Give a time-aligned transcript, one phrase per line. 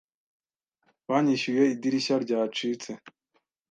[1.07, 2.89] Banyishyuye idirishya ryacitse.